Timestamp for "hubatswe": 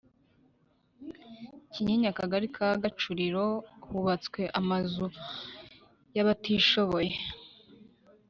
3.87-4.41